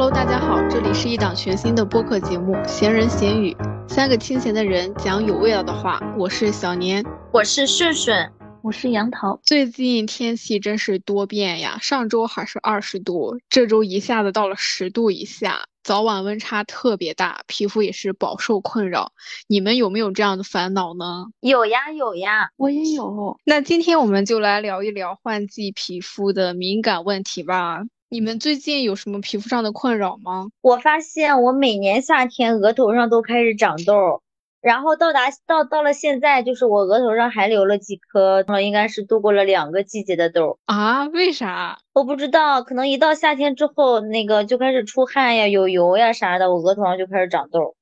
[0.00, 3.52] Hello，大家好，这里是一档全新的播客节目《闲人闲语》，
[3.88, 6.00] 三个清闲的人讲有味道的话。
[6.16, 8.30] 我是小年，我是顺顺，
[8.62, 9.40] 我是杨桃。
[9.42, 19.10] 最近天气真是多变呀，上周还是二十度，这周一下子到了十度以下，早晚温差特别大，皮肤也是饱受困扰。
[19.48, 21.24] 你们有没有这样的烦恼呢？
[21.40, 23.36] 有呀有呀，我也有。
[23.44, 27.80] 那今天我们就来聊一聊换季皮肤的敏感问题吧。
[28.10, 30.48] 你们最近有什么皮肤上的困扰吗？
[30.62, 34.22] 我发现我每年夏天额头上都开始长痘，
[34.62, 41.04] 然后到达到到了现在，就是我额头上还留了几颗，应该是度过了两个季节的痘啊？
[41.08, 41.80] 为啥？
[41.92, 47.76] 我不知道，可能一到夏天之后，那个就开始出汗呀、有油呀啥的，我额头上就开始长痘。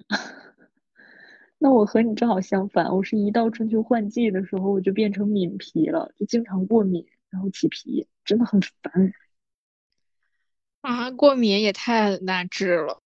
[1.56, 9.14] 那我和你正好相反，我是一到春秋换季的时候，我就变成敏皮了，就经常过敏，然后起皮，真的很烦。
[10.80, 13.00] 啊，过敏也太难治了。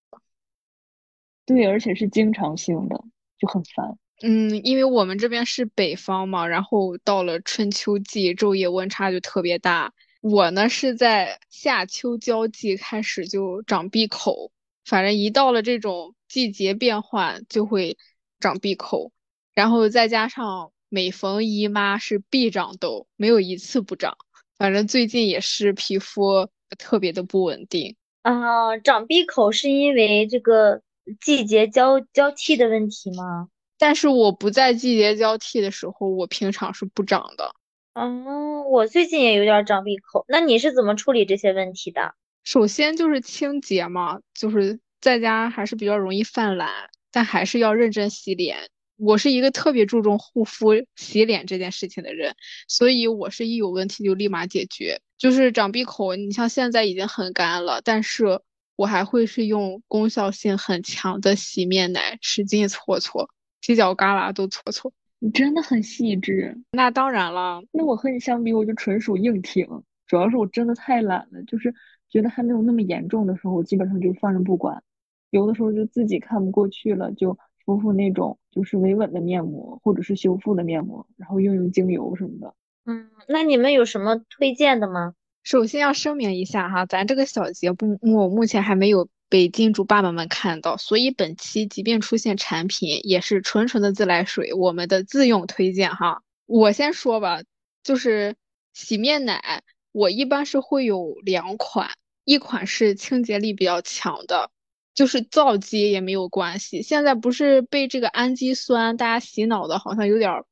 [1.47, 3.05] 对，而且是经常性的，
[3.39, 3.99] 就很烦。
[4.23, 9.93] 嗯，因为我们这边是北方嘛，然后到了春秋季，昼夜温差就特别大。
[10.21, 14.53] 我呢是在夏秋交际开始就长闭口，
[14.85, 17.99] 反正一到了这种季节变换就会
[18.41, 19.13] 长闭口，
[19.53, 24.17] 然后再加上每逢姨妈是必长痘，没有一次不长。
[24.57, 26.49] 反正最近也是皮肤。
[26.79, 28.77] 特别的不稳定啊！
[28.79, 30.83] 长闭口是因为这个
[31.21, 33.49] 季节交交替的问题吗？
[33.79, 37.55] 但是我不在季节交替的时候，我平常是不长的。
[37.93, 40.25] 嗯，我最近也有点长闭口。
[40.29, 42.15] 那你是怎么处理这些问题的？
[42.43, 48.71] 首先就是清洁嘛，就是在家还是比较容易犯懒，但还是要认真洗脸。
[48.97, 52.37] 我是一个特别注重护肤、洗脸这件事情的人，
[52.69, 55.01] 所以我是一有问题就立马解决。
[55.25, 58.43] 就是长闭口，你像现在已经很干了，但是
[58.77, 63.31] 我还会是用功效性很强的洗面奶使劲搓搓，
[63.63, 64.93] 犄角旮旯都搓搓。
[65.21, 66.61] 你真的很细致。
[66.73, 69.67] 那当然了，那我和你相比，我就纯属硬挺。
[70.07, 71.75] 主要是我真的太懒了，就是
[72.11, 74.83] 觉得还没有那么严重的时候，我基本上就放任不管。
[75.31, 77.39] 有的时候就自己看不过去了，就。
[77.65, 82.55] 敷敷那种就是维稳的面膜，或者是修复的面膜，然后用用精油什么的。
[82.87, 85.15] 嗯，那你们有什么推荐的吗？
[85.43, 96.23] 首先要声明一下哈，咱这个小节目目前还没有被金主爸爸们看到，所以本期即便出现产品，也是纯纯的自来水，我们的自用推荐哈。
[96.47, 97.43] 我先说吧，
[97.83, 98.37] 就是
[98.73, 99.63] 洗面奶，
[99.93, 101.91] 我一般是会有两款，
[102.25, 104.51] 一款是清洁力比较强的。
[104.95, 110.45] 就是皂基也没有关系，现在不是被这个氨基酸大家洗脑的，好像有点儿，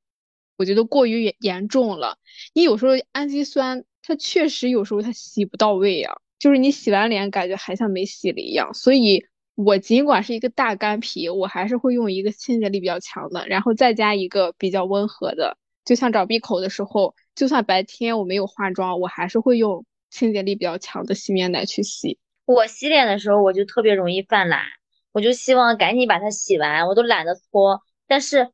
[0.63, 2.19] 我觉得过于严严重了。
[2.55, 8.73] 你有时候氨基酸它确实有时候它洗不到位呀，就是你洗完脸感觉还像没洗了一样。
[8.73, 9.25] 所以
[9.57, 15.59] 我尽管是一个大干皮，我还是会用一个清洁力比较强的，然后再加一个比较温和的。
[15.85, 22.19] 就像长闭口的时候，就算白天我没有化妆，我还是会用清洁力比较强的洗面奶去洗。
[22.45, 24.63] 我洗脸的时候，我就特别容易犯懒，
[25.11, 27.83] 我就希望赶紧把它洗完，我都懒得搓。
[28.07, 28.51] 但是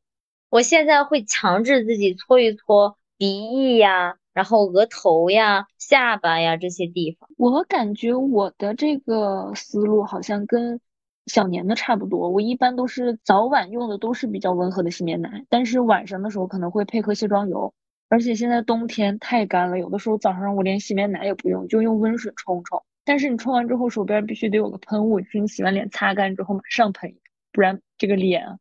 [0.49, 7.29] 我现在会强制自己搓一搓鼻翼呀，然后额头呀、下巴呀这些地方。
[7.37, 10.81] 我感觉我的这个思路好像跟
[11.27, 12.29] 小年的差不多。
[12.29, 17.73] 我一般都是早晚用的都是比较温和的洗面奶，但是晚上的时候可能会配合卸妆油。
[18.07, 22.81] 而且现在冬天太干了，有的时候早上我连洗面奶也不用，就用温水冲冲。
[23.05, 27.15] 但是你冲完之后，手边必须得有个喷雾，就是你洗完脸擦干之后马上喷，
[27.51, 28.57] 不然这个脸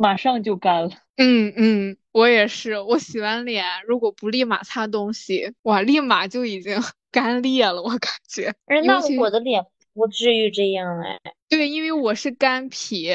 [0.00, 0.90] 马上就干了。
[1.16, 6.74] 嗯嗯，我也是，我洗完脸如果不立马擦东西，哇，立马就已经
[7.12, 8.54] 干裂了，我感觉。
[8.84, 11.20] 那我的脸不至于这样哎。
[11.50, 13.10] 对，因为我是干皮。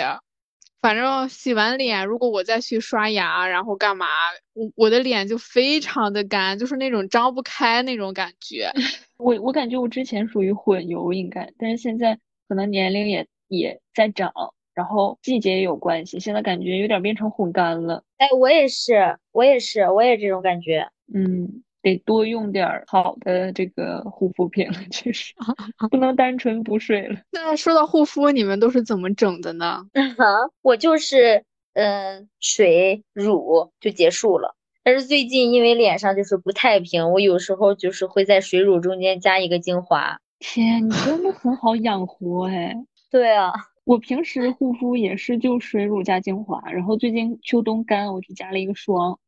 [0.80, 4.06] 反正洗完脸，如果我再去刷牙，然后干嘛，
[4.54, 8.70] 我我的脸就非常的干，就是那种张不开那种感觉。
[9.18, 14.32] 我我感觉我之前属于混油应该，但是现在可能年龄也也在长，
[14.76, 18.04] 然后季节也有关系，现在感觉有点变成混干了。
[18.18, 20.88] 哎，我也是，我也是，我也这种感觉。
[21.14, 21.64] 嗯。
[21.82, 25.36] 得多用点好的这个护肤品了，确实
[25.92, 27.20] 不能单纯补水了。
[27.32, 29.86] 那说到护肤，你们都是怎么整的呢？
[30.64, 31.44] 我就是
[31.74, 34.56] 嗯，水乳就结束了。
[34.84, 40.18] 但是最近因为脸上就是不太平，我有时候就是会在水乳中间加一个精华。
[40.40, 42.76] 天，你真的很好养活哎。
[43.12, 43.54] 对啊，
[43.86, 49.20] 我平时护肤也是就水乳加精华，然后最近秋冬干，我就加了一个霜。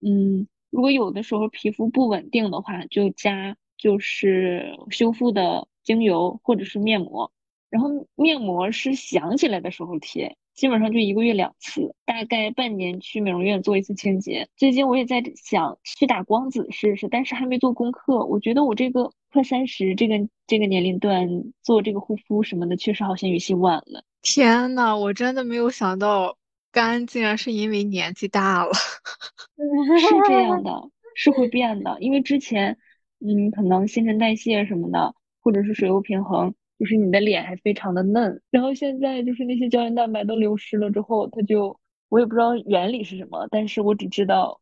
[0.00, 0.48] 嗯。
[0.70, 7.32] 如果有的时候皮肤不稳定的话，就加就是修复的精油或者是面膜。
[7.70, 14.48] 然后面膜是想起来的时候贴，基本上就一个月两次，大概半年去美容院做一次清洁。
[14.56, 18.26] 最近我也在想去打光子试试，但是还没做功课。
[18.26, 21.28] 我觉得我这个快三十这个这个年龄段
[21.62, 24.02] 做这个护肤什么的，确实好像有些晚了。
[24.20, 26.36] 天呐，我真的没有想到
[26.72, 28.72] 干竟然是因为年纪大了。
[30.00, 32.76] 是这样的，是会变的，因为之前
[33.20, 36.52] 嗯，可能新陈代谢什么的，或者是水油平衡。
[36.78, 44.60] 就是你的脸还非常的嫩，然后现在就是那些胶原蛋白都流失了之后，它就我也不知道原理是什么，但是我只知道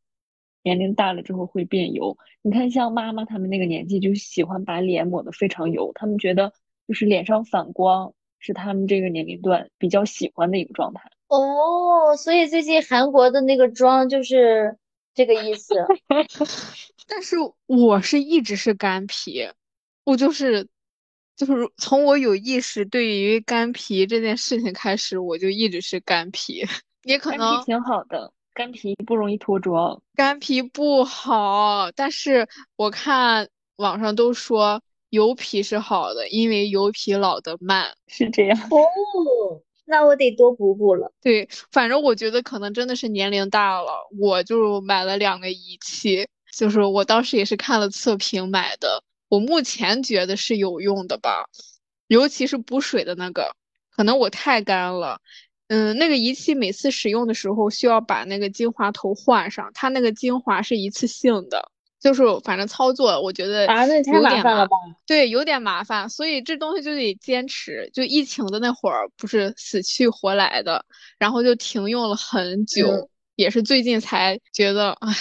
[0.63, 2.17] 年龄大了之后会变油。
[2.41, 6.55] 你看，像妈妈他们那个年纪就喜欢把脸抹得非常油，他们觉得
[6.89, 11.03] 就是脸上反光是他们这个年龄段比较喜欢的一个状态。
[11.29, 14.79] 哦，所以最近韩国的那个妆就是
[15.13, 15.75] 这个意思。
[17.07, 17.37] 但是
[17.67, 19.47] 我是一直是干皮，
[20.05, 20.67] 我就是。
[21.37, 26.65] 就是从我有意识对于干皮这件事情开始，我就一直是干皮。
[27.05, 30.03] 也可能挺好的，干皮不容易脱妆。
[30.15, 37.95] 干皮不好，但是我看网上都说油皮是好的，因为油皮老得慢。
[38.09, 41.13] 是这样哦，那我得多补补了。
[41.23, 49.05] 对，反正我觉得可能真的是年龄大了，我就买了两个仪器，就是我当时也是看了测评买的。
[49.29, 51.47] 我目前觉得是有用的吧，
[52.07, 53.55] 尤其是补水的那个，
[53.91, 55.21] 可能我太干了。
[55.69, 64.77] 嗯，那个仪器每次使用的时候需要把那个精华头换上，它那个精华是一次性的，就是反正操作我觉得啊，那太麻烦了吧？
[65.07, 67.91] 对，有点麻烦，所以这东西就得坚持。
[67.93, 70.85] 就疫情的那会儿，不是死去活来的，
[71.19, 75.13] 然后就停用了很久，也是最近才觉得，唉。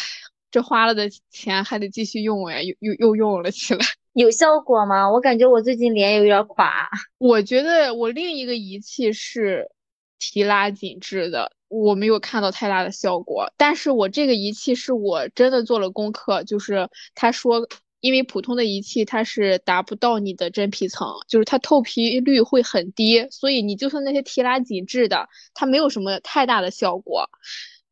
[0.56, 3.86] 这花了的钱还得继续用哎，又又又用了起来，
[4.16, 5.12] 有效果吗？
[5.12, 6.90] 我感觉我最近脸有点垮。
[7.18, 9.70] 我觉得我另一个仪器是
[10.18, 13.52] 提拉紧致的，我没有看到太大的效果。
[13.58, 17.68] 但是我这个仪器是我真的做了功课，就是他说，
[18.00, 27.30] 因为普通的仪器它是达不到你的真皮层，就是它透皮率会很低，所以你就算那些提拉紧致的，它没有什么太大的效果。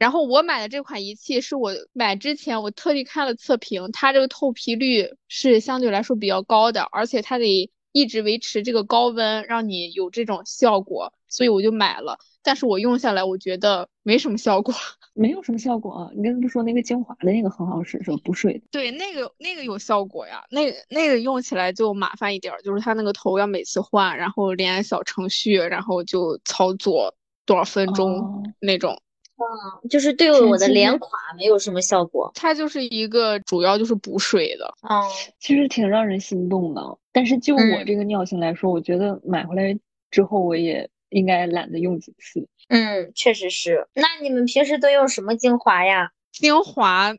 [0.03, 12.17] 然后我买的这款仪器是我买之前我特地看了测评，它这个透皮率是相对来说比较高的，而且它得一直维持这个高温，让你有这种效果，所以我就买了。
[12.41, 14.75] 但是我用下来，我觉得没什么效果，
[15.15, 15.93] 没有什么效果。
[15.93, 18.17] 啊你刚才不说那个精华的那个很好使，是吧？
[18.25, 18.65] 补水的。
[18.71, 27.15] 对，那个那个有效果呀，那那个用起来就麻烦一点，就是它那个头要每次换，然后连小程序，然后就操作
[27.45, 29.01] 多少分钟那种。
[29.35, 34.65] 嗯，就是对我的脸垮没有什么效果，它就是一个主要就是补水的。
[34.81, 35.07] 哦，
[35.39, 36.81] 其实挺让人心动的。
[37.11, 39.77] 但是就我这个尿性来说，我觉得买回来
[40.11, 42.47] 之后我也应该懒得用几次。
[42.69, 43.87] 嗯，确实是。
[43.93, 46.11] 那你们平时都用什么精华呀？
[46.31, 47.13] 精华。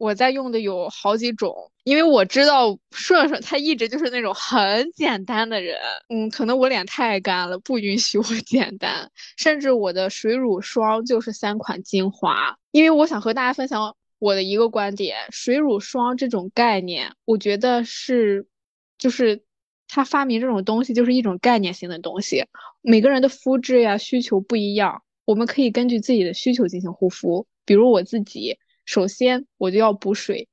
[0.00, 1.54] 我在用的有好几种，
[1.84, 5.76] 因为我知道顺顺他一直就是那种很简单的人，
[6.08, 9.10] 嗯，可能我脸太干了，不允许我 简单。
[9.36, 18.46] 甚至我的水乳霜就是三款精华，因为我想和大家分享我的一个观点：水乳霜这种概念，我觉得是，
[18.96, 19.42] 就是
[19.86, 22.46] 他发明这种东西就是一种概念性的东西。
[22.80, 28.56] 每个人的肤质呀需求不一样，我们可以根据自己的需求进行护肤，比如我自己。
[28.84, 30.48] 首先我就要补水，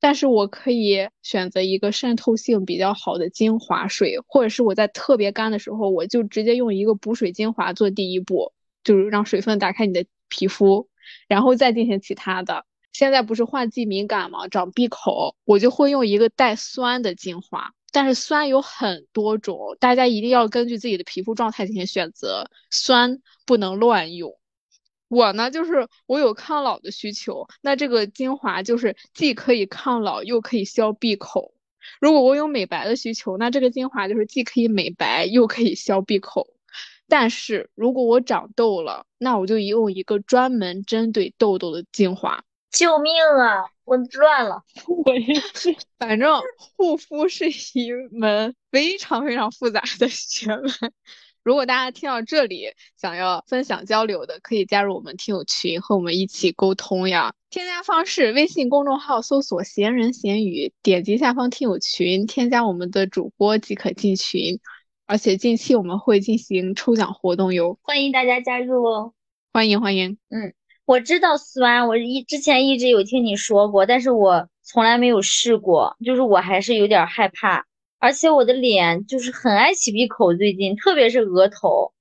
[0.00, 8.52] 但是我可以选择一个渗透性比较好的精华水，或者是我在特别干的时候，我就直接用一个补水精华做第一步，
[8.84, 10.88] 就是让水分打开你的皮肤，
[11.28, 12.64] 然后再进行其他的。
[12.92, 14.48] 现在不是换季敏感吗？
[14.48, 24.39] 长闭口，我就会用一个带酸的精华，但是酸有很多种，大家一定要根据自己的皮肤状态进行选择，酸不能乱用。
[25.10, 31.52] 我呢，就是我有抗老的需求，那这个精华就是既可以抗老又可以消闭口。
[32.00, 36.54] 如果我有美白的需求，那这个精华就是既可以美白又可以消闭口。
[37.08, 42.44] 但是如果我长痘了，那我就用一个专门针对痘痘的精华。
[42.70, 43.64] 救命啊！
[43.84, 44.62] 我乱了，
[45.04, 45.74] 我也是。
[45.98, 46.40] 反正
[46.76, 50.70] 护肤是一门非常非常复杂的学问。
[51.42, 52.66] 如果大家听到这里
[52.96, 57.32] 想要分享交流的，可以加入我们听友群和我们一起沟通呀。
[57.48, 64.60] 添加方式：微信公众号搜索“闲人闲语”，点击下方听友群，添加我们的主播即可进群。
[65.06, 69.12] 而且近期我们会进行抽奖活动哟，欢迎大家加入哦！
[69.52, 70.18] 欢迎欢迎。
[70.28, 70.54] 嗯，
[70.84, 77.66] 我知道酸，我一之前一直有听你说过，但是我从来没有试过，就是我还是有点害怕。
[78.00, 81.92] 而且我的脸就是很爱起闭口，最近特别是额头。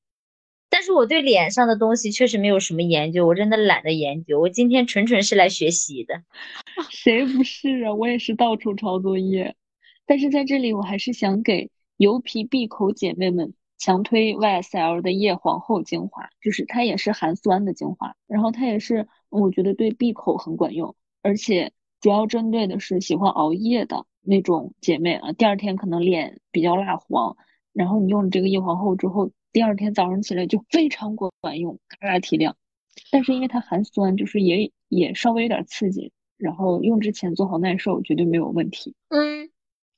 [0.71, 4.39] 但是我对脸上的东西确实没有什么研究，我真的懒得研究。
[4.39, 6.23] 我今天纯纯是来学习的。
[6.89, 7.93] 谁不是啊？
[7.93, 9.55] 我也是到处抄作业。
[10.05, 27.35] 但是在这里，我还是想给油皮闭口姐妹们强推 YSL 的叶皇后精华，就是它也是含酸的精华，然后它也是我觉得对闭口很管用，而且主要针对的是喜欢熬夜的那种姐妹啊，第二天可能脸比较蜡黄，
[27.73, 29.31] 然后你用了这个叶皇后之后。
[29.51, 32.55] 第二天早上起来就非常管管用，嘎嘎提亮。
[33.11, 36.11] 但是因为它含酸，就是也也稍微有点刺激。
[36.37, 38.93] 然后用之前做好耐受，绝对没有问题。
[39.07, 39.49] 嗯，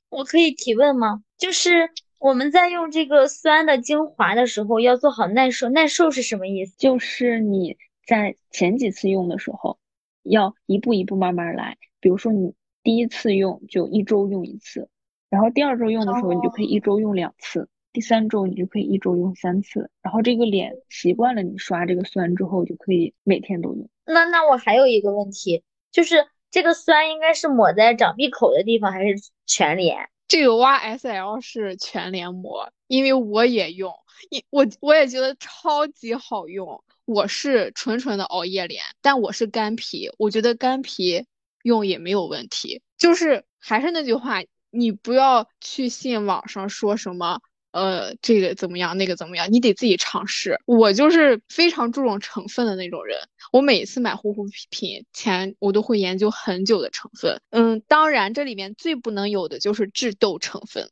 [0.08, 1.22] 我可以提问吗？
[1.36, 5.68] 就是我们在用这个酸的精华的时候，要做好耐受。
[5.68, 6.74] 耐受是什么意思？
[6.78, 9.76] 就是你在前几次用的时候，
[10.22, 11.78] 要一步一步慢慢来。
[12.00, 14.88] 比如说你第一次用就一周用一次，
[15.30, 17.68] 然后第二周用的时候，你就可以一周用两次。
[17.92, 23.86] 第三周你就可以一周用三次，然后这个脸习惯了你刷这个酸之后，就可以每天都用。
[24.06, 30.08] 那那我还有一个问题，就是这个酸应该是抹在长闭口的地方还是全脸？
[30.26, 33.92] 这个 YSL 是全脸抹，因为我也用，
[34.30, 36.82] 一我我也觉得超级好用。
[37.04, 41.26] 我是纯纯的熬夜脸，但我是干皮，我觉得干皮
[41.62, 42.82] 用也没有问题。
[42.98, 47.40] 就是还是那句话，你不要去信网上说什么。
[47.72, 48.98] 呃，这个怎么样？
[48.98, 49.50] 那个怎么样？
[49.50, 50.60] 你得自己尝试。
[50.66, 53.16] 我就是非常注重成分的那种人，
[53.50, 57.40] 我每次买护肤品前，我都会研究很久的成分。
[57.48, 60.90] 嗯，当然这里面最不能有的就是致痘成分，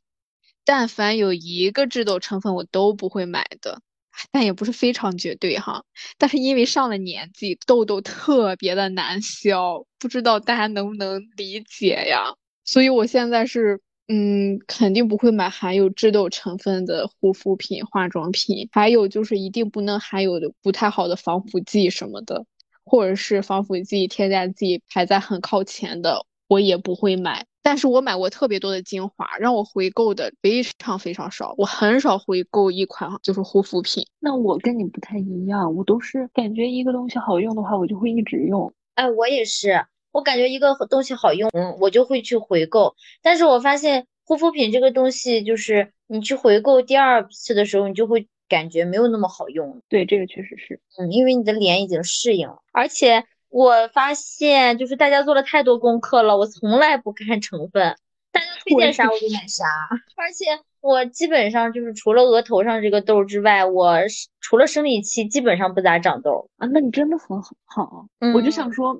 [0.65, 3.79] 但凡有一个致痘成分，我都不会买的。
[4.31, 5.83] 但也不是非常绝对哈。
[6.17, 12.33] 但是因为上了年纪，痘痘特别的难消，不知道大家能不能理解呀？
[12.63, 13.81] 所以我现在是。
[14.07, 22.45] 嗯，肯定不会买含有致痘成分的护肤品、化妆品，还有就是一定不能含有的不太好的防腐剂什么的，
[22.83, 27.45] 或者是防腐剂、添加剂排在很靠前的，我也不会买。
[27.63, 34.05] 但是我买过特别多的精华，让我回购的非常非常少，我很少回购一款就是护肤品。
[34.19, 38.73] 那我跟你不太一样，我都是感觉一个东西好用的话，我就会一直用。
[38.95, 39.85] 哎，我也是。
[40.11, 42.95] 我感觉一个东西好用，嗯，我就会去回购。
[43.21, 49.81] 但是我发现护肤品这个东西，就是你去回购第二次的时候，你就会感觉没有那么好用。
[49.87, 52.61] 对，这个确实是，嗯，因为你的脸已经适应了。
[52.73, 57.95] 而且我发现，就是大家做了太多功课了，我从来不看成分，
[58.31, 59.65] 大家推荐啥我就买啥，
[60.15, 60.63] 而且。
[60.81, 63.99] 我基本上就是除了额头上这个痘之外，我
[64.39, 66.67] 除了生理期基本上不咋长痘啊。
[66.73, 68.97] 那你真的很好，我就想说，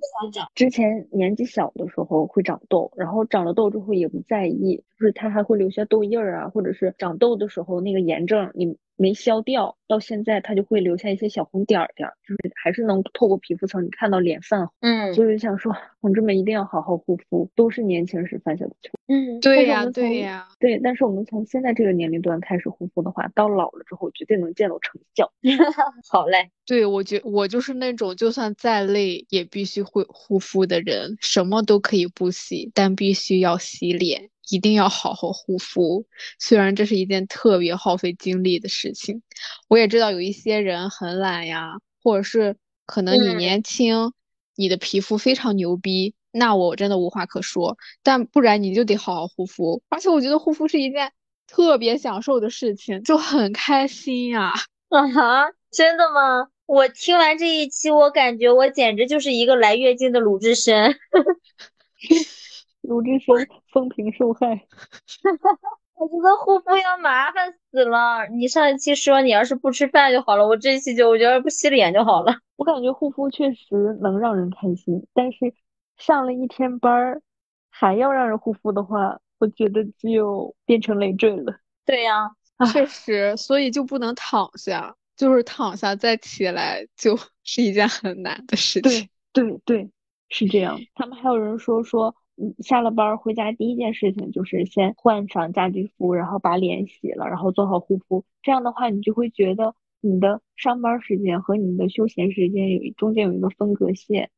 [0.53, 8.77] 之前年纪小的时候会长痘，然后长了痘之后也不在意，就是它还会留下痘印儿啊，或者是长痘的时候那个炎症你。
[9.01, 14.75] 没消掉，到现在它就会留下一些小红点儿点儿，就是还是能透过皮肤层你看到脸泛红。
[14.81, 18.91] 嗯，所以想说，同志们一定要好好护肤，都是年轻时犯下的错。
[19.08, 20.79] 嗯，对呀，对呀，对。
[20.84, 25.31] 但是我们从现在这个年龄段开始护肤的话，到老了之后绝对能见到成效。
[26.12, 34.29] 好嘞，对我觉我就是那种就算再累也必须会护肤的人，什么都可以不洗，但必须要洗脸。
[34.51, 36.05] 一定要好好护肤，
[36.38, 39.24] 虽然这是一件特别耗费精力的事情。
[39.70, 44.12] 我也知道有一些人很懒呀，或者是可能你年轻，
[44.55, 47.77] 你的皮肤非常牛逼，那我真的无话可说。
[48.03, 51.13] 但不然你就得好好护肤，而且我觉得护肤是一件
[51.48, 54.53] 特别享受的事情，就很开心呀。
[54.89, 56.50] 啊哈，真的吗？
[56.65, 60.98] 我听完这一期，我感觉我简直就是一个来月经的鲁智深。
[62.81, 64.47] 鲁智深风评受害，
[65.93, 68.25] 我觉得护肤要麻烦死了。
[68.27, 72.33] 你上一期说你要是不吃饭就好了，我这一期就我觉得不洗脸就好了。
[72.55, 75.53] 我感觉护肤确实能让人开心，但是
[75.97, 77.21] 上了一天班儿
[77.69, 81.59] 还要让人护肤的话，我觉得就变成累赘了。
[81.85, 82.31] 对呀，
[82.71, 89.07] 确实，所以就不能躺下，就是躺下再起来就 是一件很难的事情。
[89.33, 89.91] 对对对，
[90.29, 90.79] 是这样。
[90.95, 92.15] 他们还有人说说。
[92.60, 98.24] 下了班回家第一件事情就是先换上家居服，然后把脸洗了，然后做好护肤。
[98.41, 104.29] 这样的话，你就会觉得你的上班时间和你的休闲时间有中间有一个分隔线，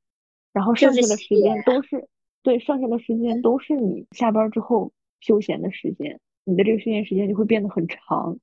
[0.51, 2.07] 然后剩下的时间都是
[2.41, 8.37] 对，剩下的时间都是你下班之后休闲的时间，你的这个休闲时间就会变得很长。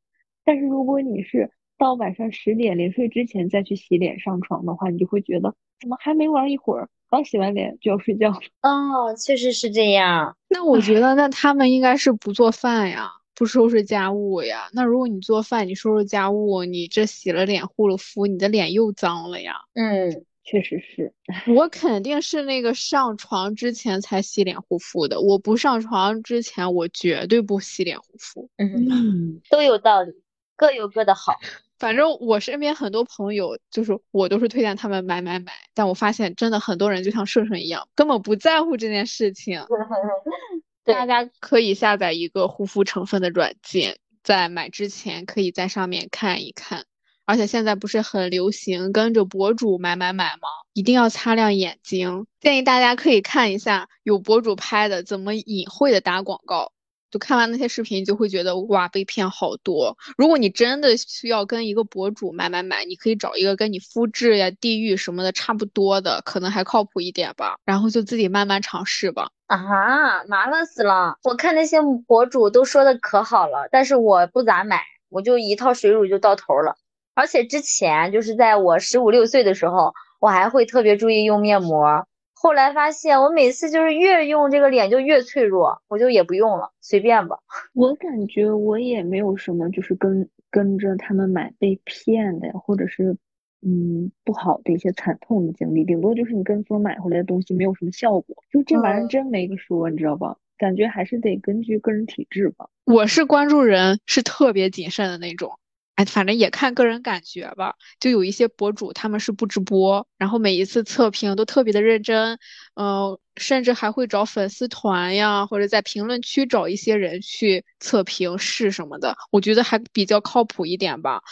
[0.44, 1.50] 但是如果你是
[1.80, 6.88] 到晚上十点临睡之前再去洗脸上床的话，你就会觉得怎么还没玩一会儿？
[7.08, 8.30] 刚洗完脸就要睡觉
[8.62, 10.36] 哦，确实是这样。
[10.48, 13.10] 那我觉得，那他们应该是不做饭呀。
[13.34, 14.68] 不收拾家务呀？
[14.74, 19.54] 那如果你做饭，你收拾家务，你这洗了脸、护了肤，你的脸又脏了呀。
[19.72, 21.14] 嗯， 确实是。
[21.56, 28.50] 我肯定是那个上床之前才洗脸护肤的，我不上床之前，我绝对不洗脸护肤。
[28.58, 30.12] 嗯，都有道理，
[30.54, 31.32] 各有各的好。
[31.80, 39.64] 反正我身边很多朋友，就是我都是推荐他们买买买，但我发现真的很多人就像顺顺一样，根本不在乎这件事情。
[40.84, 46.84] 大家可以下载一个护肤成分的软件，在买之前可以在上面看一看。
[47.24, 50.48] 而且现在不是很流行跟着博主买买买吗？
[50.72, 56.72] 一定要擦亮眼睛，建议大家可以看一下有博主拍的怎么隐晦的打广告。
[57.10, 59.96] 就看完那些视频，就会觉得哇，被骗好多。
[60.16, 67.56] 如果你真的需要跟一个博主买买买，你可以找一个跟你肤质呀、地域什么的差不多的，可能还靠谱一点吧。
[67.64, 69.30] 然后就自己慢慢尝试吧。
[69.46, 71.16] 啊，麻烦死了！
[71.24, 76.76] 我看那些博主都说的可好了，但是我不咋买，我就一套水乳就到头了。
[77.14, 82.06] 而且之前就是在我十五六岁的时候，我还会特别注意用面膜。
[82.42, 87.36] 后来发现，我每次就是越用这个脸就越脆弱，我就也不用了，随便吧。
[87.74, 93.14] 我感觉我也没有什么，就是跟跟着他们买被骗的呀，或者是
[93.60, 100.34] 嗯不好的一些惨痛的经历，顶多就是你跟风买回来的东西没有什么效果，就这玩意儿真没个说，你知道吧？
[100.56, 102.70] 感觉还是得根据个人体质吧。
[102.86, 105.58] 我是关注人是特别谨慎的那种。
[106.04, 112.38] 反正也看个人感觉吧，就有一些博主他们是不直播，然后每一次测评都特别的认真，
[112.74, 121.22] 嗯，甚至还会找粉丝团呀，或者在评论区找一些人去测评试什么的，我觉得还比较靠谱一点吧。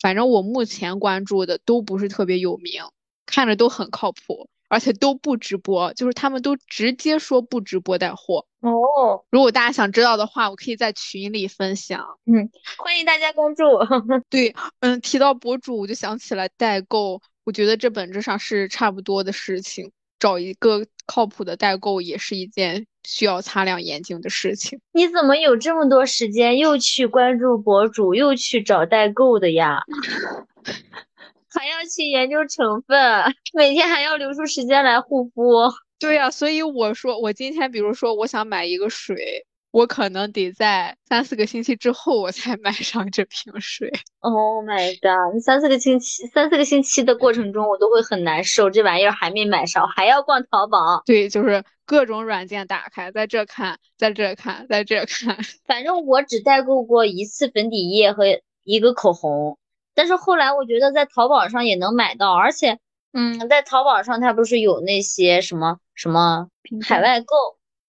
[0.00, 2.82] 反正我目前关注的都不是特别有名，
[3.26, 4.48] 看着都很靠谱。
[4.68, 9.24] 而且都不直播，就是他们都直接说不直播带货哦。
[9.30, 12.06] 如果大家想知道的话，我可以在群里分享。
[12.26, 13.64] 嗯，欢迎大家关注。
[14.28, 17.20] 对，嗯，提到博主，我就想起来代购。
[17.44, 24.78] 我觉得这本质上是差不多的事情，找一个靠谱的代购也是一件需要擦亮眼睛的事情。
[24.92, 29.80] 你怎么有这么多时间，又去关注博主，又去找代购的呀？
[31.50, 32.96] 还要去研究成分，
[33.52, 35.72] 每天还要留出时间来护肤。
[35.98, 43.90] 对呀，所以我说我今天，比如说我想买一个水，我可能得在三四个星期之后我才 买上这瓶水。
[44.20, 45.40] Oh my god！
[45.42, 48.70] 三四个星期，三四个星期的过程中，我都会很难受。
[48.70, 51.02] 这玩意儿还没买上，还要逛淘宝。
[51.04, 55.36] 对，就是各种软件打开，在这看，在这看，在这看。
[55.66, 58.24] 反正我只代购过一次粉底液和
[58.62, 59.58] 一个口红。
[59.98, 62.78] 但是后来我觉得在淘宝上也能买到，而且，
[63.12, 66.48] 嗯，在淘宝上它不是有那些什么什么
[66.86, 67.34] 海外购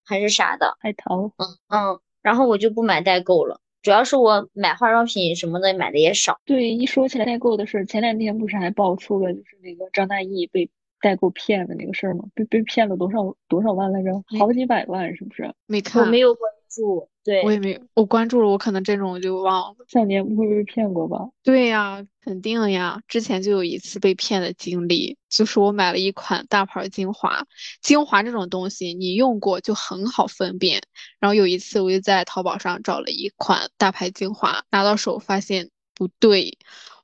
[0.04, 6.40] 还是啥的，海淘，嗯嗯，然后我就不买代购了，主要是我买化妆品什么的买的也少。
[6.44, 10.68] 对，一说起来代购的事儿，前两天不是还爆出了就是那个张大奕被
[11.00, 12.24] 代购骗的那个事儿吗？
[12.34, 14.10] 被被骗了多少多少万来着？
[14.36, 15.54] 好几百万是不是？
[15.66, 17.08] 没看，我没有关注。
[17.22, 19.76] 对，我也没，我关注了，我可能这种就忘了。
[19.88, 21.18] 小年不会被骗过吧？
[21.42, 27.46] 对呀，肯定呀，之前就有一次被骗的经历，就是我买了一款大牌精华，
[27.82, 30.80] 精华这种东西你用过就很好分辨。
[31.18, 36.56] 然后有一次我就在淘宝上找了一款大牌精华，拿到手发现不对，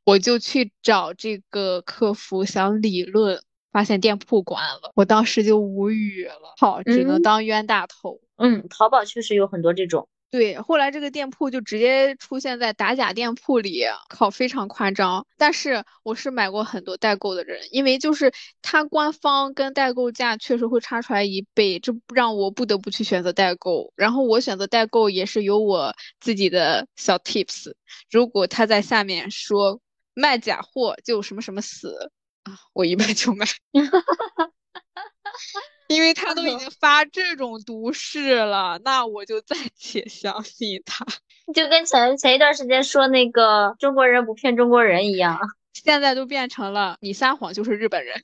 [0.04, 8.18] 我就去找这个客服想理论，发现店铺关了，我当时就无语了，好，只能当冤大头。
[8.22, 10.08] 嗯，嗯淘宝确实有很多这种。
[10.28, 15.24] 对，后来这个店铺就直接出现在打假店铺里，靠，非常夸张。
[15.38, 23.92] 但是我是买过很多代购的人，因为就是它官方跟代购价确实会差出来一倍，这让我不得不去选择代购。
[23.94, 27.72] 然后我选择代购也是有我自己的小 tips，
[28.10, 29.80] 如果他在下面说
[30.12, 32.10] 卖假货就什么什么死
[32.42, 33.46] 啊，我一般就买。
[35.88, 41.04] 因为他都已经发这种毒誓了，那我就暂 且相信他。
[41.54, 45.38] 就跟前前一段时间说那个中国人不骗中国人一样，
[45.72, 48.20] 现在都变成了你撒谎就是日本人。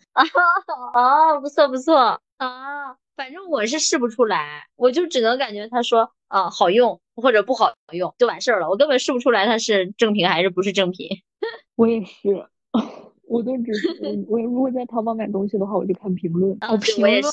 [0.95, 11.09] 哦，不错不错啊，反正我是试不出来，我就只能感觉他说啊好用或者不好用就完事儿了，我根本试不出来它是正品还是不是正品。
[11.77, 12.49] 我也是。
[13.33, 13.89] 我都只是
[14.29, 16.57] 我如果在淘宝买东西的话，我就看评论。
[16.61, 17.33] 哦，评论！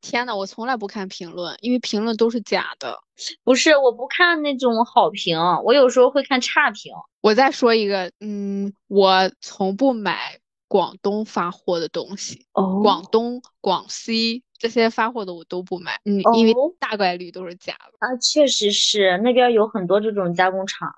[0.00, 2.98] 天呐，我从来不看评论，因为评论都是假的。
[3.42, 6.92] 不是，我不看那种好评，我有时候会看差评。
[7.20, 10.38] 我再说一个，嗯，我从不买
[10.68, 12.46] 广东发货的东西。
[12.52, 12.80] 哦。
[12.82, 18.16] 广东、广西这些发货的我都不买，嗯，因为大概率都是假的啊。
[18.16, 20.88] 确实是那边有很多这种加工厂。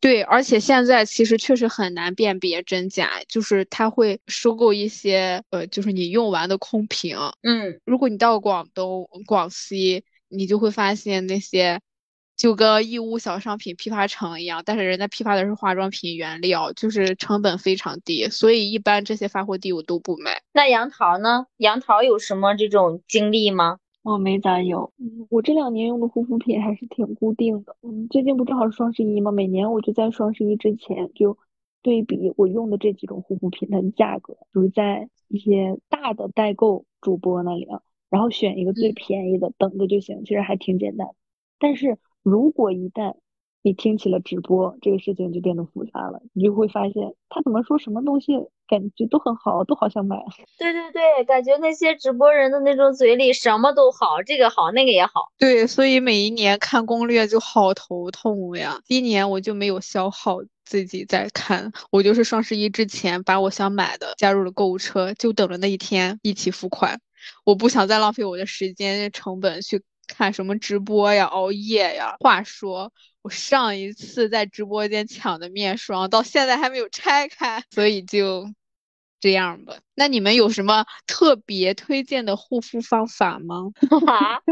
[0.00, 7.16] 对，而且现在其实确实很难辨别真假，就是他会收购一些呃，就是你用完的空瓶。
[7.42, 11.80] 嗯，如果你到广东、广西，你就会发现那些
[12.36, 20.42] 就跟义乌小商品批发城一样，但是人家批发的是化妆品原料，就是成本非常低，所以一般这些发货地我都不买。
[20.52, 21.46] 那杨桃呢？
[21.58, 23.78] 杨桃有什么这种经历吗？
[24.02, 29.30] 我没咋有，嗯，我这两年用的护肤品还是挺固定的，嗯，最近不正好是双十一吗？
[29.30, 31.38] 每年我就在双十一之前就
[31.82, 41.08] 对比我用的这几种护肤品的价格，就是在一些大的代购主播那里啊，然后选一个最便宜的，等着就行，其实还挺简单。
[41.60, 43.14] 但是如果一旦
[43.62, 46.22] 你听起了直播，这个事情就变得复杂了。
[46.32, 48.32] 你就会发现，他怎么说什么东西
[48.72, 50.16] 感觉都很好，都好想买。
[50.56, 55.30] 对对对，感觉那些直播人的那种嘴里什么都好，这个好那个也好。
[55.36, 58.80] 对，所以每一年看攻略就好头痛呀。
[58.86, 66.98] 今年我就没有消耗自己在看，我就是双十一之前把我想买的加入了购物车，就等着那一天一起付款。
[67.44, 72.16] 我不想再浪费我的时间成本去看什么直播呀、熬夜呀。
[72.20, 72.90] 话说。
[73.22, 78.44] 我上一次在直播间抢的面霜，到现在还没有拆开，所以就
[79.22, 79.74] 这样吧。
[79.94, 83.70] 那你们有什么特别推荐的护肤方法吗？
[84.06, 84.42] 啊，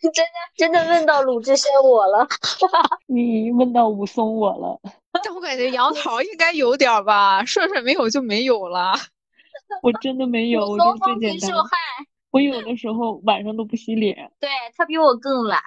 [0.00, 2.26] 真的真的问到鲁智深我了，
[3.08, 4.80] 你问到武松我了。
[5.24, 8.94] 但我感觉杨桃应该有点吧，顺顺没有就没有了。
[9.82, 11.50] 我真的没有，我就最简单。
[12.30, 14.30] 我有的时候晚上都不洗脸。
[14.40, 15.60] 对他比我更懒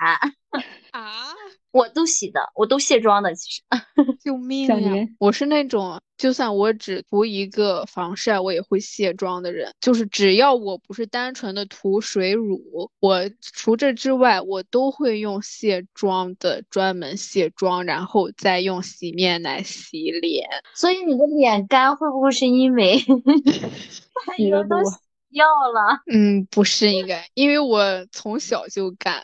[0.92, 1.34] 啊。
[1.78, 3.36] 我都洗的，我都卸妆的。
[3.36, 3.62] 其实，
[4.24, 5.08] 救命呀！
[5.20, 9.72] 我是那种，就算我只涂一个防晒，我也会卸妆的人。
[9.80, 20.50] 就是只要我不是单纯的涂水乳，我除这之外，我都会用卸妆的专门卸妆，然后再用洗面奶洗脸。
[20.74, 22.98] 所以你的脸干会不会是因为
[24.36, 24.82] 洗的多？
[25.32, 26.02] 要了？
[26.12, 29.22] 嗯，不是应该，因为我从小就干。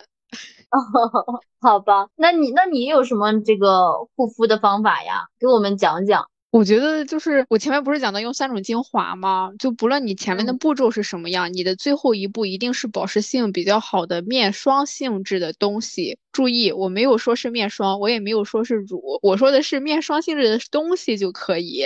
[0.73, 5.27] 哦， 好吧，那你那你有什么这个护肤的方法呀？
[5.39, 6.27] 给我们讲讲。
[6.49, 9.51] 我觉得就是我前面不是讲到用三种精华吗？
[9.57, 16.19] 就不论你前面的步骤是什么样，你的最后一步一定是保湿性比较好的面霜性质的东西。
[16.31, 21.85] 注意，我没有说是面霜，我也没有说是乳，我说的是面霜性质的东西就可以。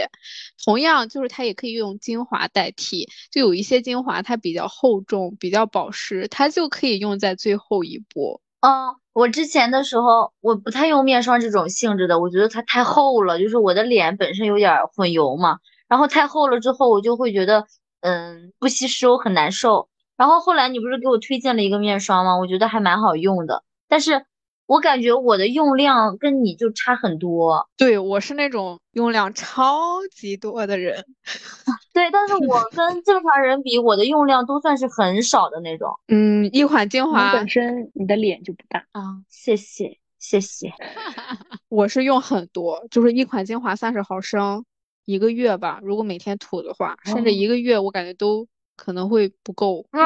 [0.66, 8.42] 同样，就是它也可以用精华代替，就有一些精华它比较厚重、比较保湿，它就可以用在最后一步。
[8.64, 17.66] 嗯，我之前的时候我不太用面霜这种性质的，我觉得它太厚了，就是我的脸本身有点混油嘛，然后太厚了之后我就会觉得
[18.02, 19.90] 嗯不吸收很难受。
[20.18, 22.38] 然后后来你不是给我推荐了一个面霜吗？
[22.40, 24.26] 我觉得还蛮好用的，但是。
[24.68, 31.04] 我感觉我的用量跟你就差很多，对我是那种用量超级多的人，
[31.94, 35.98] 对，但是我跟正常人比，我的用量都算是很少的那种。
[36.10, 40.74] 嗯，一款精华本身你的脸就不大啊，谢谢谢谢。
[41.70, 44.66] 我是用很多，就是一款精华三十毫升，
[45.06, 48.48] 一个月吧，如果每天涂的话，甚至一个月我感觉都。
[48.78, 50.00] 可能会不够啊！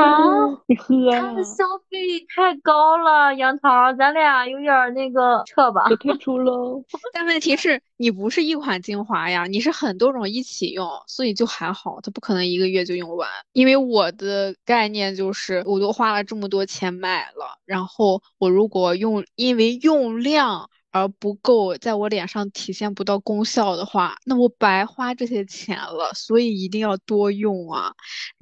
[0.66, 6.84] 你喝他的消费太高了，杨桃，咱俩有点那个撤吧，就退出喽。
[7.14, 13.30] 但问题是你不是一款精华呀，你是很多种一起用，所以就还好，它不可能一个月就用完。
[13.52, 20.70] 因为我的概念就是，我都花了这么多钱买了，然后我如果用，因为用量。
[20.92, 26.12] 而不够，在我脸上体现不到功效的话，那我白花这些钱了。
[26.14, 27.94] 所以一定要多用啊！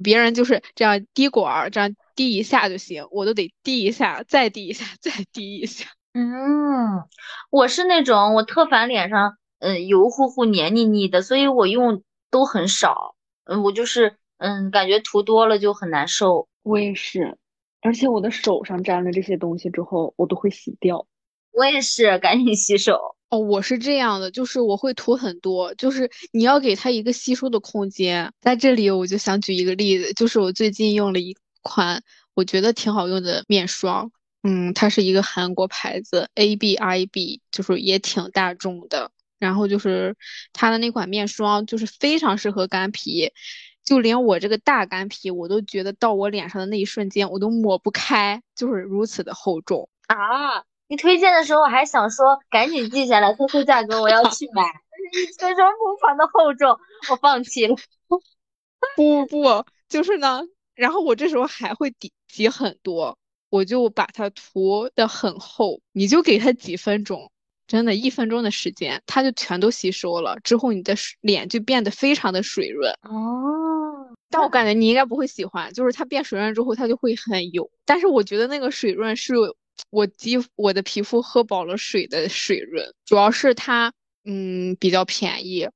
[0.02, 5.86] 别人就是这样滴管儿，这样滴一下就行，我都得滴一下，再滴一下，再滴一下。
[6.12, 7.04] 嗯，
[7.50, 13.14] 我是那种我特烦脸上嗯油乎乎、黏腻腻的，所以我用都很少。
[13.44, 16.48] 嗯，我就是嗯，感觉涂多了就很难受。
[16.62, 17.38] 我也是，
[17.80, 21.06] 而且我的手上沾了这些东西之后，我都会洗掉。
[21.52, 23.38] 我也是，赶紧洗手哦。
[23.38, 28.32] 我是这样的，就是我会涂很多，就是你要给它一个吸收的空间。
[28.40, 32.02] 在这里，我就想举一个例子，就是我最近用了一款
[32.34, 34.10] 我觉得挺好用的面霜，
[34.42, 39.10] 嗯，它是一个韩国牌子 A B I B，就是也挺大众的。
[39.38, 40.14] 然后就是
[40.52, 43.32] 它的那款面霜，就是非常适合干皮，
[43.82, 50.64] 就连我这个大干皮，我都觉得到我脸上的那一瞬间，我都抹不开，就是如此的厚重啊。
[50.90, 54.64] 你推荐的时候我还想说赶紧记下来，特殊价格我要去买。
[55.38, 56.76] 但 是一听说不凡的厚重，
[57.08, 57.76] 我放弃了。
[58.96, 60.42] 不不不，就是呢。
[60.74, 63.16] 然后我这时候还会挤挤很多，
[63.50, 67.30] 我就把它涂的很厚，你就给它几分钟，
[67.68, 72.92] 真的，一分钟的时间，它就全都吸收了，之后你的脸就变得非常的水润。
[73.02, 77.70] 哦，但我感觉你应该不会喜欢，就是它变水润之后，它就会很油。
[77.84, 79.34] 但是我觉得那个水润是
[79.88, 83.92] 我肌我的皮肤喝饱了水的水润，主要是它
[84.24, 85.68] 嗯比较便宜，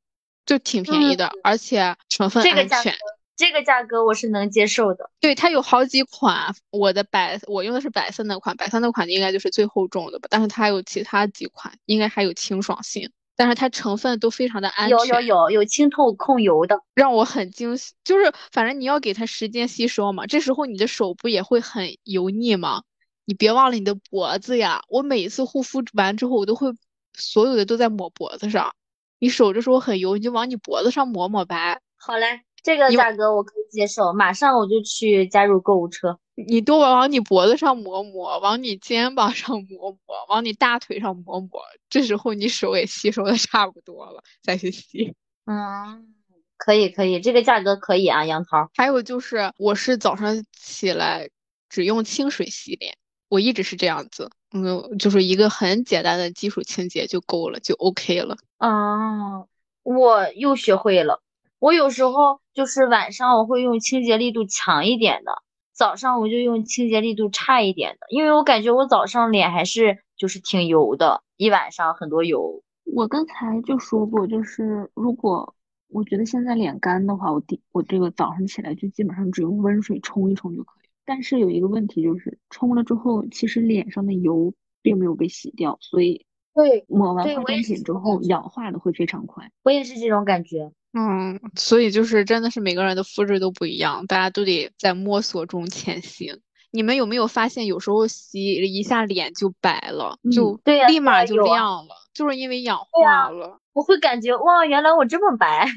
[0.44, 2.94] 就挺便宜的，而且成分安全。
[3.36, 5.10] 这个价格我是能接受的。
[5.18, 10.28] 对，它有好几款，我的白我用的是白色那款，白色那款应该就是最厚重的吧。
[10.30, 14.96] 但是它有其他几款，应该还有清爽性，但是它成分都非常的安全。
[14.96, 17.94] 有有有有清透控油的，让我很惊喜。
[18.04, 22.84] 就是反正你要给它时间吸收嘛，这时候你的手不也会很油腻吗？
[23.24, 24.82] 你别忘了你的脖子呀。
[24.88, 26.68] 我每一次护肤完之后，我都会
[27.14, 28.74] 所有的都在抹脖子上。
[29.18, 31.80] 你手这时候很油，你就往你脖子上抹抹呗。
[31.96, 32.42] 好嘞。
[32.62, 36.18] 这个价格我可以接受，马上我就去加入购物车。
[36.34, 41.60] 你多往你脖子上抹抹，往你肩膀上抹抹，往你大腿上抹抹，
[41.90, 45.14] 这时候你手也吸收的差不多了，再去洗。
[45.44, 46.14] 嗯，
[46.56, 48.70] 可以可以，这个价格可以啊，杨桃。
[48.74, 51.28] 还有就是，我是早上起来
[51.68, 52.96] 只用清水洗脸，
[53.34, 58.36] 我一直是这样子，嗯，就是一个很简单的基础清洁就够了，就 OK 了。
[58.60, 59.48] 哦，
[59.82, 61.20] 我又学会了。
[61.58, 65.32] 我有时候就是晚上我会用清洁力度强一点的，
[65.72, 72.62] 早上我就用清洁力度差一点的，因为我感觉我早上脸还是就是挺油的，一晚上很多油。
[72.84, 75.56] 我刚才就说过，就是如果
[75.88, 80.83] 我觉得现在脸干的话，我第我这个早上起来就基本上只用温水冲一冲就可以。
[81.04, 89.50] 但是有一个问题就是，冲了之后其实脸上的油并没有被洗掉，所以对抹完化妆品之后氧化的会非常快。
[89.62, 90.72] 我也是这种感觉。
[90.92, 96.40] 嗯，所以就是真的是每个人的肤质都不一样，大家都得在摸索中前行。
[96.70, 103.60] 你们有没有发现，有时候洗一下脸就白了，就立马就亮了，就是因为氧化了。
[103.72, 105.68] 我会感觉哇，原来我这么白。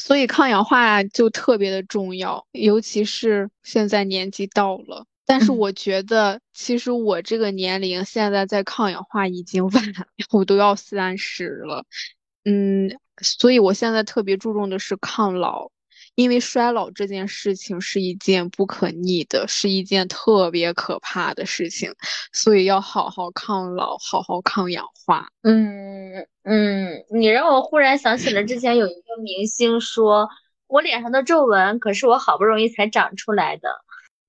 [0.00, 5.04] 所以抗氧化就特别的重要，尤其是现在年纪到了。
[5.26, 11.84] 但是我觉得，其实我这个年龄现在在抗氧化已经 晚了，我都要三十了。
[12.44, 12.90] 嗯。
[13.22, 15.70] 所以，我现在特别注重的是抗老，
[16.20, 21.90] 因为衰老这件事情是一件不可逆的，是一件特别可怕的事情，
[22.30, 25.28] 所以要好好抗老，好好抗氧化。
[25.42, 30.28] 嗯嗯，你让我忽然想起了之前有一个明星说，
[30.66, 33.70] 我脸上的皱纹可是我好不容易才长出来的。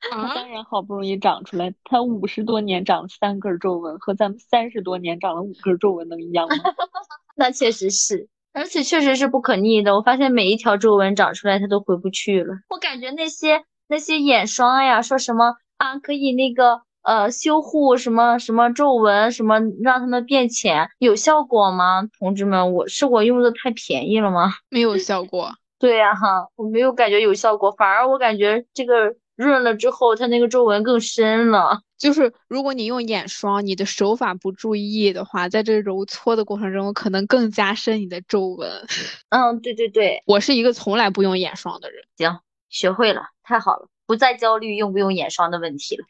[0.11, 6.55] 啊当然好不容易长出来，他五十多年长了三根皱纹，和咱们三十多年长了五根皱纹能一样吗？
[7.35, 8.29] 那确实是。
[8.53, 12.53] 而且确实是不可逆的，我发现每一条皱纹长出来，它都回不去了。
[12.69, 22.03] 我感觉那些那些眼霜呀，说什么啊可以那个呃修护什么什么皱纹，什么让它们变浅，有效果吗？
[22.19, 24.51] 同志们，我是我用的太便宜了吗？
[24.69, 25.51] 没有效果。
[25.79, 31.81] 对呀哈，我没有感觉有效果，反而我感觉这个润了之后，它那个皱纹更深了。
[31.97, 38.69] 就是如果你用眼霜，你的手法不注意的话，在这揉搓的过程中，可能更加深你的皱纹。
[39.29, 42.03] 嗯，对对对，我是一个从来不用眼霜的人。
[42.17, 46.05] 行，学会了，太好了，不再焦虑用不用眼霜的问题了。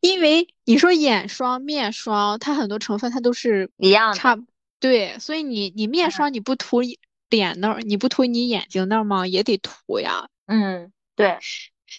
[0.00, 4.38] 因为你说眼霜、面霜，它很多成分它都是一样差
[4.78, 6.82] 对，所以你你面霜你不涂
[7.30, 9.26] 脸那儿，你不涂你眼睛那儿吗？
[9.26, 10.28] 也得涂呀。
[10.46, 11.38] 嗯，对。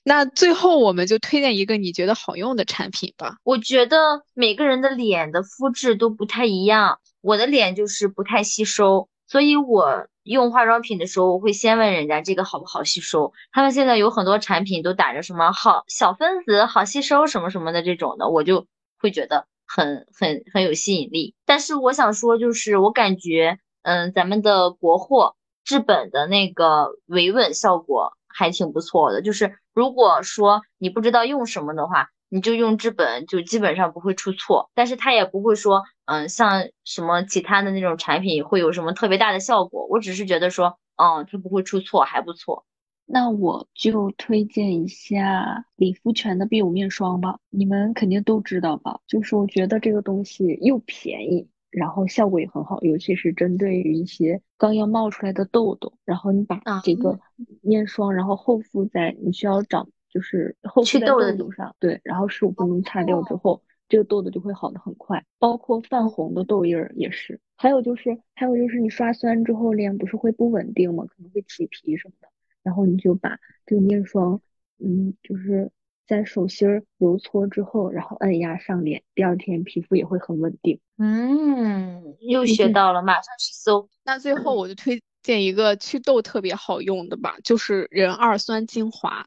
[0.04, 3.38] 那最后我们就推荐一个你觉得好用的产品吧。
[3.44, 13.32] 我觉得每个人的脸的肤质都不太一样，我的脸就是不太吸收，所以我用化妆品的时候，我会先问人家这个好不好吸收。
[13.52, 18.66] 他们现在有很多产品都打着什么好小分子、好吸收什么什么的这种的，我就
[19.00, 21.36] 会觉得很很很有吸引力。
[21.46, 28.14] 但是我想说，就是我感觉，嗯，咱们的国货治本的那个维稳效果。
[28.36, 34.70] 还挺不错的，就是如果说你不知道用什么的话，你就用至本，就基本上不会出错。
[34.76, 39.88] 但是它也不会说，嗯，像什么其他的那种产品会有什么特别大的效果。
[39.90, 42.66] 我只是觉得说，嗯，它不会出错，还不错。
[43.08, 49.00] 那我就推荐一下理肤泉的 B 五面霜吧，你们肯定都知道吧？
[49.08, 51.48] 就是我觉得这个东西又便宜。
[51.76, 57.20] 然后效果也很好，尤其是针对于一些刚要冒出来的痘痘，然后你把这个
[57.62, 65.26] 面霜，然后厚敷在你需要长，就是厚敷在痘痘上，对，然后十五分钟擦掉之后，这个痘痘就会好的很快。
[65.38, 67.42] 包括泛红的痘印儿也是。
[67.58, 71.06] 还有就是，还有就是你刷酸之后脸不是会不稳定吗？
[71.06, 72.28] 可能会起皮什么的，
[72.64, 74.42] 然后你就把这个面霜，
[74.80, 75.72] 嗯，就是
[76.08, 80.80] 在手心儿揉搓之后，然后按压上脸，第二天皮肤也会很稳定。
[80.98, 83.90] 嗯，又学到了，马上去搜。
[84.04, 89.26] 那最后我就推荐一个祛痘特别好用的吧，就是壬二酸精华。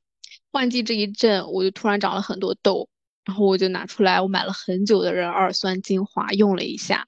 [0.52, 2.88] 换季这一阵，我就突然长了很多痘，
[3.24, 7.06] 然后我就拿出来我买了很久的壬二酸精华用了一下，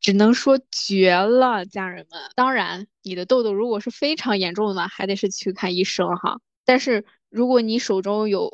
[0.00, 2.20] 只能说绝了，家人们。
[2.36, 6.38] 当然，你的痘痘如果是非常严重的，还得是去看医生哈。
[6.64, 8.52] 但是如果你手中有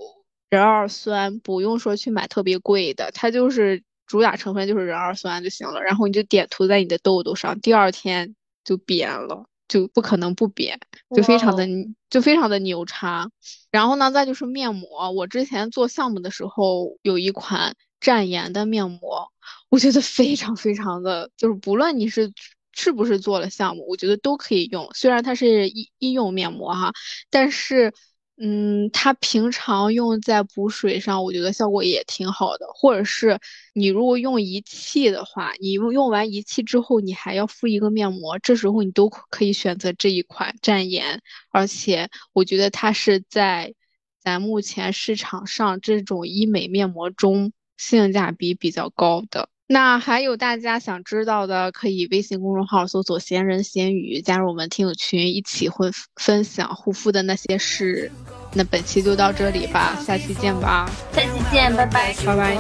[0.57, 8.35] 人二酸，不用说去买特别贵的，它就是主打成分就是壬二酸就行了，然后你就点涂在你的痘痘上，第二天
[8.65, 9.47] 就扁了。
[9.69, 10.79] 就不可能不扁，
[11.17, 11.67] 就非常的
[12.11, 13.31] 就非常的牛叉。
[13.71, 19.33] 然后呢，再就是面膜，我之前做项目的时候有一款绽颜的面膜，
[19.71, 22.31] 我觉得非常非常的，就是不论你是
[22.73, 24.91] 是不是做了项目，我觉得都可以用。
[24.93, 26.93] 虽然它是医医用面膜哈，
[27.31, 27.95] 但是。
[28.39, 32.67] 嗯，它平常用在补水上，我觉得效果也挺好的。
[32.75, 33.39] 或者是
[33.75, 41.21] 你如果用仪器的话，你用用完仪器之后，你还要敷一个面膜，这时候你都可以选择这一款战颜。
[41.51, 43.75] 而且我觉得它是在
[44.19, 49.49] 咱目前市场上这种医美面膜中性价比比较高的。
[49.73, 58.13] 那还有大家想知道的，可以微信公众号搜索“闲人闲语”，加入我们听友群，一起会分享护肤的那些事。
[58.53, 62.55] 那本期就到这里吧，下期见吧，下期见，拜拜，拜拜。